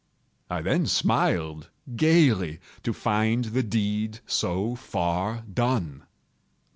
[0.49, 6.05] I then smiled gaily, to find the deed so far done.